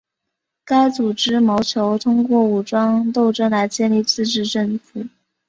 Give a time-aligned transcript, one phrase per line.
[0.65, 5.05] 该组织谋求通过武装斗争来建立自治政府。